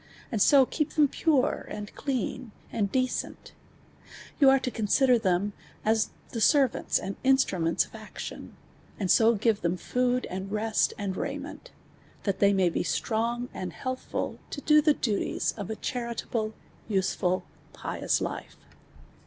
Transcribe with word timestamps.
and 0.31 0.41
so 0.41 0.65
keep 0.65 0.93
them 0.95 1.07
pare, 1.07 1.61
and 1.69 1.93
clean, 1.93 2.51
ami 2.73 2.87
decent; 2.87 3.51
v<ni 4.39 4.49
are 4.51 4.59
to 4.59 4.71
consider 4.71 5.19
them 5.19 5.53
as 5.85 6.09
the 6.31 6.41
servants 6.41 6.97
and 6.97 7.21
instrninents 7.23 7.85
of 7.85 7.93
action, 7.93 8.57
and 8.99 9.11
so 9.11 9.35
{•ivt* 9.35 9.41
tin 9.61 9.77
in 9.77 9.79
lood. 10.15 10.25
and 10.27 10.51
rest, 10.51 10.91
and 10.97 11.15
raiment, 11.15 11.69
tiiat 12.23 12.33
tliey 12.39 12.55
may 12.55 12.69
/ 12.69 12.71
be 12.71 12.83
slron;;aml 12.83 13.73
heailhCid 13.73 14.39
todo 14.49 14.81
tliethities 14.91 15.53
ol" 15.59 15.71
a 15.71 15.75
charilahie, 15.75 16.51
^ 16.51 16.53
usel'nl. 16.89 17.43
pious 17.71 18.19
life. 18.19 18.57